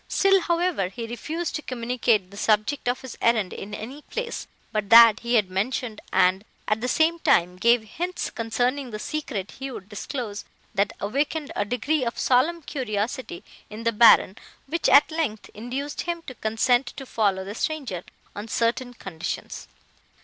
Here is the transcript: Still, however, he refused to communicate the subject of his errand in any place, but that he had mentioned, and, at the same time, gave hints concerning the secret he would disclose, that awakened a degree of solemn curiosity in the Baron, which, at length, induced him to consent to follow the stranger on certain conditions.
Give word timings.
Still, 0.07 0.41
however, 0.41 0.87
he 0.89 1.05
refused 1.05 1.55
to 1.57 1.61
communicate 1.61 2.31
the 2.31 2.35
subject 2.35 2.89
of 2.89 3.01
his 3.01 3.15
errand 3.21 3.53
in 3.53 3.75
any 3.75 4.01
place, 4.01 4.47
but 4.71 4.89
that 4.89 5.19
he 5.19 5.35
had 5.35 5.47
mentioned, 5.51 6.01
and, 6.11 6.43
at 6.67 6.81
the 6.81 6.87
same 6.87 7.19
time, 7.19 7.55
gave 7.57 7.83
hints 7.83 8.31
concerning 8.31 8.89
the 8.89 8.97
secret 8.97 9.51
he 9.59 9.69
would 9.69 9.87
disclose, 9.89 10.43
that 10.73 10.91
awakened 10.99 11.51
a 11.55 11.65
degree 11.65 12.03
of 12.03 12.17
solemn 12.17 12.63
curiosity 12.63 13.43
in 13.69 13.83
the 13.83 13.91
Baron, 13.91 14.37
which, 14.65 14.89
at 14.89 15.11
length, 15.11 15.51
induced 15.53 16.01
him 16.01 16.23
to 16.23 16.33
consent 16.33 16.87
to 16.97 17.05
follow 17.05 17.45
the 17.45 17.53
stranger 17.53 18.03
on 18.35 18.47
certain 18.47 18.95
conditions. 18.95 19.67